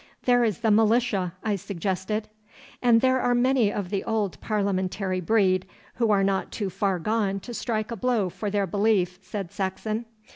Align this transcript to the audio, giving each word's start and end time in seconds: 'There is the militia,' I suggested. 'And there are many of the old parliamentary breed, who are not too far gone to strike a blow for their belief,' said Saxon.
'There 0.23 0.43
is 0.43 0.61
the 0.61 0.71
militia,' 0.71 1.31
I 1.43 1.55
suggested. 1.55 2.27
'And 2.81 3.01
there 3.01 3.21
are 3.21 3.35
many 3.35 3.71
of 3.71 3.91
the 3.91 4.03
old 4.05 4.41
parliamentary 4.41 5.21
breed, 5.21 5.67
who 5.93 6.09
are 6.09 6.23
not 6.23 6.51
too 6.51 6.71
far 6.71 6.97
gone 6.97 7.39
to 7.41 7.53
strike 7.53 7.91
a 7.91 7.95
blow 7.95 8.27
for 8.27 8.49
their 8.49 8.65
belief,' 8.65 9.19
said 9.21 9.51
Saxon. 9.51 10.05